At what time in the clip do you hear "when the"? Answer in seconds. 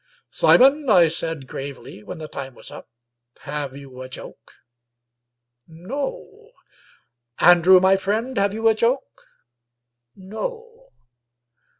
2.01-2.27